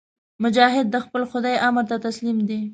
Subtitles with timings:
[0.43, 2.59] مجاهد د خپل خدای امر ته تسلیم دی.